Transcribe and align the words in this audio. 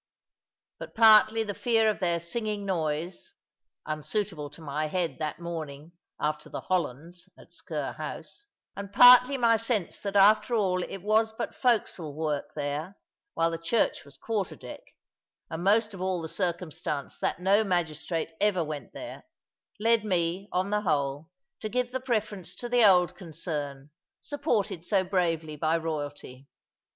But 0.79 0.95
partly 0.95 1.43
the 1.43 1.53
fear 1.53 1.87
of 1.87 1.99
their 1.99 2.19
singing 2.19 2.65
noise 2.65 3.35
(unsuitable 3.85 4.49
to 4.49 4.59
my 4.59 4.87
head 4.87 5.17
that 5.19 5.37
morning 5.39 5.91
after 6.19 6.49
the 6.49 6.61
Hollands 6.61 7.29
at 7.37 7.51
Sker 7.53 7.91
house), 7.97 8.47
and 8.75 8.91
partly 8.91 9.37
my 9.37 9.57
sense 9.57 9.99
that 9.99 10.15
after 10.15 10.55
all 10.55 10.81
it 10.81 11.03
was 11.03 11.33
but 11.33 11.53
forecastle 11.53 12.15
work 12.15 12.45
there, 12.55 12.95
while 13.35 13.51
the 13.51 13.59
church 13.59 14.03
was 14.03 14.17
quarter 14.17 14.55
deck, 14.55 14.81
and 15.51 15.63
most 15.63 15.93
of 15.93 16.01
all 16.01 16.19
the 16.23 16.27
circumstance 16.27 17.19
that 17.19 17.39
no 17.39 17.63
magistrate 17.63 18.31
ever 18.41 18.63
went 18.63 18.93
there, 18.93 19.25
led 19.79 20.03
me, 20.03 20.49
on 20.51 20.71
the 20.71 20.81
whole, 20.81 21.29
to 21.59 21.69
give 21.69 21.91
the 21.91 21.99
preference 21.99 22.55
to 22.55 22.67
the 22.67 22.83
old 22.83 23.15
concern, 23.15 23.91
supported 24.19 24.83
so 24.83 25.03
bravely 25.03 25.55
by 25.55 25.77
royalty. 25.77 26.47